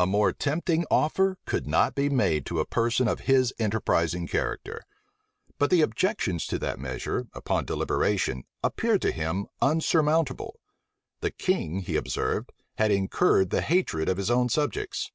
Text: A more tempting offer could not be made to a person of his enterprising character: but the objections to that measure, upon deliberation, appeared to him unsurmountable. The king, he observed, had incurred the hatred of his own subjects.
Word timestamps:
A 0.00 0.06
more 0.08 0.32
tempting 0.32 0.84
offer 0.90 1.38
could 1.46 1.64
not 1.64 1.94
be 1.94 2.08
made 2.08 2.44
to 2.46 2.58
a 2.58 2.66
person 2.66 3.06
of 3.06 3.20
his 3.30 3.54
enterprising 3.60 4.26
character: 4.26 4.82
but 5.60 5.70
the 5.70 5.80
objections 5.80 6.44
to 6.48 6.58
that 6.58 6.80
measure, 6.80 7.28
upon 7.34 7.64
deliberation, 7.64 8.42
appeared 8.64 9.00
to 9.02 9.12
him 9.12 9.46
unsurmountable. 9.62 10.58
The 11.20 11.30
king, 11.30 11.82
he 11.82 11.94
observed, 11.94 12.50
had 12.78 12.90
incurred 12.90 13.50
the 13.50 13.62
hatred 13.62 14.08
of 14.08 14.16
his 14.16 14.28
own 14.28 14.48
subjects. 14.48 15.12